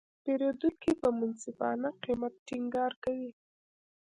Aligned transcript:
پیرودونکي 0.23 0.91
په 1.01 1.07
منصفانه 1.19 1.89
قیمت 2.03 2.33
ټینګار 2.47 2.91
کوي. 3.03 3.31